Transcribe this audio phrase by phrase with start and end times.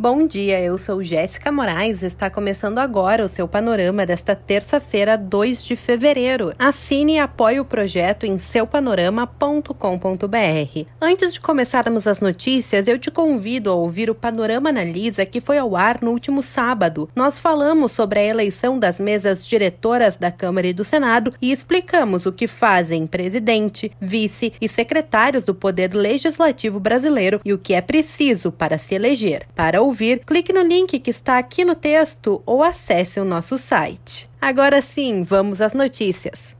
[0.00, 2.02] Bom dia, eu sou Jéssica Moraes.
[2.02, 6.54] Está começando agora o seu panorama desta terça-feira, 2 de fevereiro.
[6.58, 10.86] Assine e apoie o projeto em seupanorama.com.br.
[10.98, 15.58] Antes de começarmos as notícias, eu te convido a ouvir o Panorama Analisa que foi
[15.58, 17.06] ao ar no último sábado.
[17.14, 22.24] Nós falamos sobre a eleição das mesas diretoras da Câmara e do Senado e explicamos
[22.24, 27.82] o que fazem presidente, vice e secretários do Poder Legislativo brasileiro e o que é
[27.82, 29.46] preciso para se eleger.
[29.54, 34.30] Para ouvir, clique no link que está aqui no texto ou acesse o nosso site.
[34.40, 36.54] Agora sim, vamos às notícias.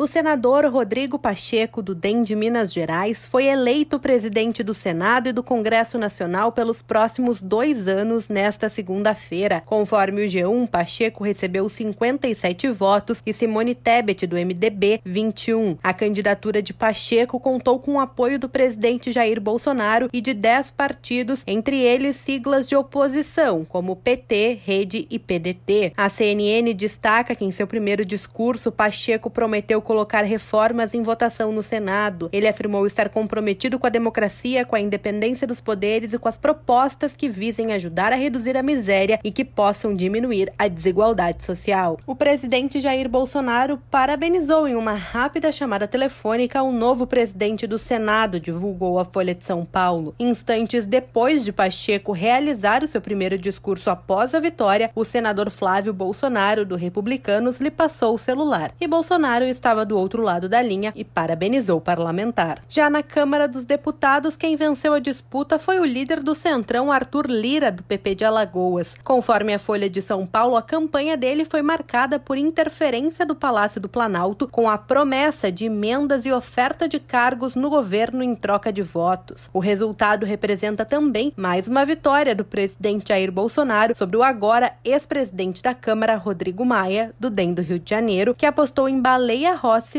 [0.00, 5.32] O senador Rodrigo Pacheco, do DEM de Minas Gerais, foi eleito presidente do Senado e
[5.32, 9.62] do Congresso Nacional pelos próximos dois anos nesta segunda-feira.
[9.66, 15.76] Conforme o G1, Pacheco recebeu 57 votos e Simone Tebet, do MDB, 21.
[15.82, 20.70] A candidatura de Pacheco contou com o apoio do presidente Jair Bolsonaro e de 10
[20.70, 25.92] partidos, entre eles siglas de oposição, como PT, Rede e PDT.
[25.94, 31.64] A CNN destaca que em seu primeiro discurso, Pacheco prometeu colocar reformas em votação no
[31.64, 32.28] Senado.
[32.32, 36.36] Ele afirmou estar comprometido com a democracia, com a independência dos poderes e com as
[36.36, 41.98] propostas que visem ajudar a reduzir a miséria e que possam diminuir a desigualdade social.
[42.06, 48.38] O presidente Jair Bolsonaro parabenizou em uma rápida chamada telefônica o novo presidente do Senado,
[48.38, 50.14] divulgou a Folha de São Paulo.
[50.20, 55.92] Instantes depois de Pacheco realizar o seu primeiro discurso após a vitória, o senador Flávio
[55.92, 58.70] Bolsonaro, do Republicanos, lhe passou o celular.
[58.80, 62.62] E Bolsonaro estava estava do outro lado da linha e parabenizou o parlamentar.
[62.68, 67.26] Já na Câmara dos Deputados, quem venceu a disputa foi o líder do Centrão, Arthur
[67.26, 68.94] Lira, do PP de Alagoas.
[69.02, 73.80] Conforme a Folha de São Paulo, a campanha dele foi marcada por interferência do Palácio
[73.80, 78.72] do Planalto com a promessa de emendas e oferta de cargos no governo em troca
[78.72, 79.48] de votos.
[79.52, 85.62] O resultado representa também mais uma vitória do presidente Jair Bolsonaro sobre o agora ex-presidente
[85.62, 89.54] da Câmara, Rodrigo Maia, do DEM do Rio de Janeiro, que apostou em baleia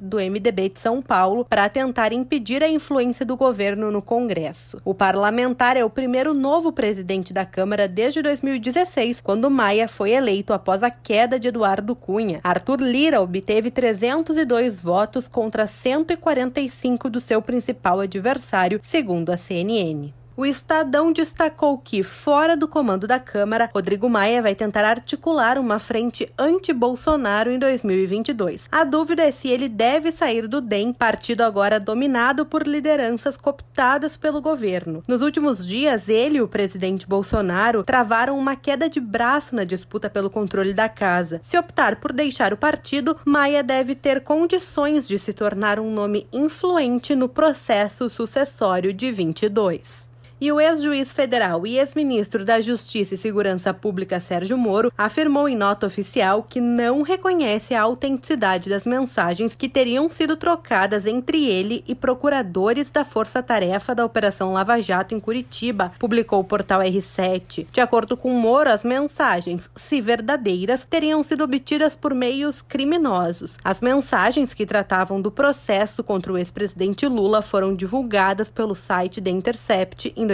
[0.00, 4.80] Do MDB de São Paulo, para tentar impedir a influência do governo no Congresso.
[4.84, 10.52] O parlamentar é o primeiro novo presidente da Câmara desde 2016, quando Maia foi eleito
[10.52, 12.40] após a queda de Eduardo Cunha.
[12.44, 20.12] Arthur Lira obteve 302 votos contra 145 do seu principal adversário, segundo a CNN.
[20.36, 25.78] O Estadão destacou que, fora do comando da Câmara, Rodrigo Maia vai tentar articular uma
[25.78, 28.68] frente anti-Bolsonaro em 2022.
[28.72, 34.16] A dúvida é se ele deve sair do DEM, partido agora dominado por lideranças cooptadas
[34.16, 35.04] pelo governo.
[35.06, 40.10] Nos últimos dias, ele e o presidente Bolsonaro travaram uma queda de braço na disputa
[40.10, 41.40] pelo controle da casa.
[41.44, 46.26] Se optar por deixar o partido, Maia deve ter condições de se tornar um nome
[46.32, 50.12] influente no processo sucessório de 22.
[50.40, 55.56] E o ex-juiz federal e ex-ministro da Justiça e Segurança Pública Sérgio Moro afirmou em
[55.56, 61.84] nota oficial que não reconhece a autenticidade das mensagens que teriam sido trocadas entre ele
[61.86, 67.66] e procuradores da Força Tarefa da Operação Lava Jato em Curitiba, publicou o portal R7.
[67.72, 73.56] De acordo com Moro, as mensagens, se verdadeiras, teriam sido obtidas por meios criminosos.
[73.64, 79.30] As mensagens que tratavam do processo contra o ex-presidente Lula foram divulgadas pelo site The
[79.30, 80.33] Intercept em 2019.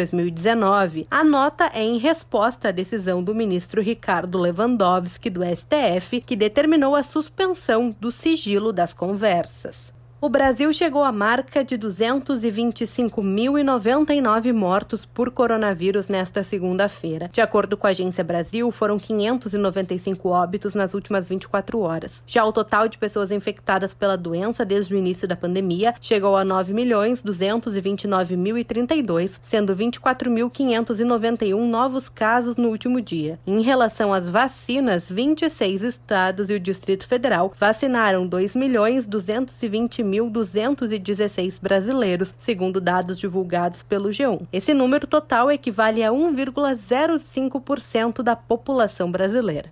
[1.10, 6.96] A nota é em resposta à decisão do ministro Ricardo Lewandowski do STF, que determinou
[6.96, 15.30] a suspensão do sigilo das conversas o Brasil chegou à marca de 225.099 mortos por
[15.30, 17.30] coronavírus nesta segunda-feira.
[17.32, 22.22] De acordo com a Agência Brasil, foram 595 óbitos nas últimas 24 horas.
[22.26, 26.44] Já o total de pessoas infectadas pela doença desde o início da pandemia chegou a
[26.44, 33.40] 9.229.032, sendo 24.591 novos casos no último dia.
[33.46, 42.80] Em relação às vacinas, 26 estados e o Distrito Federal vacinaram 2.220 1.216 brasileiros, segundo
[42.80, 44.46] dados divulgados pelo G1.
[44.52, 49.70] Esse número total equivale a 1,05% da população brasileira.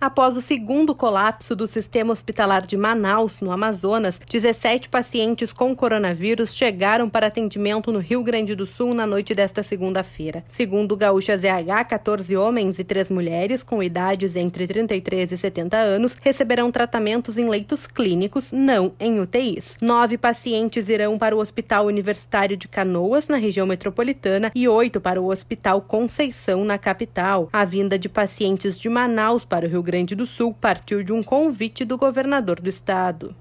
[0.00, 6.54] Após o segundo colapso do sistema hospitalar de Manaus, no Amazonas, 17 pacientes com coronavírus
[6.54, 10.44] chegaram para atendimento no Rio Grande do Sul na noite desta segunda-feira.
[10.52, 15.76] Segundo o Gaúcha ZH, 14 homens e 3 mulheres com idades entre 33 e 70
[15.76, 19.78] anos receberão tratamentos em leitos clínicos, não em UTIs.
[19.80, 25.20] Nove pacientes irão para o Hospital Universitário de Canoas, na região metropolitana, e oito para
[25.20, 27.48] o Hospital Conceição, na capital.
[27.52, 31.22] A vinda de pacientes de Manaus para o Rio Grande do Sul partiu de um
[31.22, 33.34] convite do governador do estado.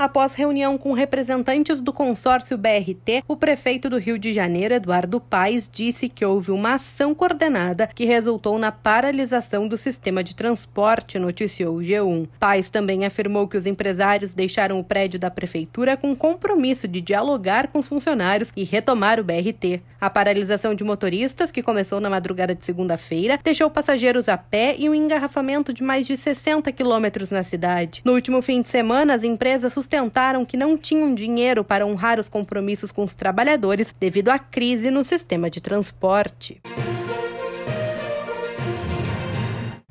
[0.00, 5.68] Após reunião com representantes do consórcio BRT, o prefeito do Rio de Janeiro, Eduardo Paes,
[5.70, 11.76] disse que houve uma ação coordenada que resultou na paralisação do sistema de transporte, noticiou
[11.76, 12.26] o G1.
[12.38, 17.68] Paes também afirmou que os empresários deixaram o prédio da prefeitura com compromisso de dialogar
[17.68, 19.82] com os funcionários e retomar o BRT.
[20.00, 24.88] A paralisação de motoristas, que começou na madrugada de segunda-feira, deixou passageiros a pé e
[24.88, 28.00] um engarrafamento de mais de 60 quilômetros na cidade.
[28.02, 32.28] No último fim de semana, as empresas sustentaram que não tinham dinheiro para honrar os
[32.28, 36.60] compromissos com os trabalhadores devido à crise no sistema de transporte.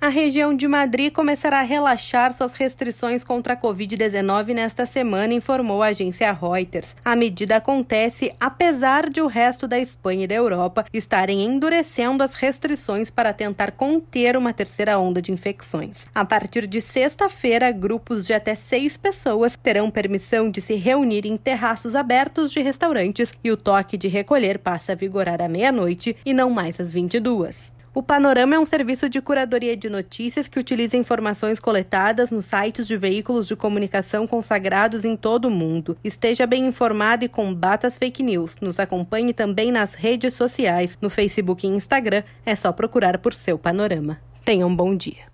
[0.10, 5.84] A região de Madrid começará a relaxar suas restrições contra a Covid-19 nesta semana, informou
[5.84, 6.96] a agência Reuters.
[7.06, 12.34] A medida acontece apesar de o resto da Espanha e da Europa estarem endurecendo as
[12.34, 16.08] restrições para tentar conter uma terceira onda de infecções.
[16.16, 21.38] A partir de sexta-feira, grupos de até seis pessoas terão permissão de se reunir em
[21.38, 26.34] terraços abertos de restaurantes e o toque de recolher passa a vigorar à meia-noite e
[26.34, 27.78] não mais às 22.
[28.00, 32.88] O Panorama é um serviço de curadoria de notícias que utiliza informações coletadas nos sites
[32.88, 35.98] de veículos de comunicação consagrados em todo o mundo.
[36.02, 38.56] Esteja bem informado e combata as fake news.
[38.62, 42.24] Nos acompanhe também nas redes sociais, no Facebook e Instagram.
[42.46, 44.18] É só procurar por seu Panorama.
[44.46, 45.28] Tenha um bom dia.